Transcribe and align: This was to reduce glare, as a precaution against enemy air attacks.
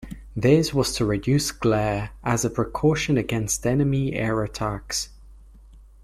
This 0.35 0.73
was 0.73 0.93
to 0.93 1.05
reduce 1.05 1.51
glare, 1.51 2.09
as 2.23 2.43
a 2.43 2.49
precaution 2.49 3.19
against 3.19 3.67
enemy 3.67 4.13
air 4.13 4.41
attacks. 4.43 5.09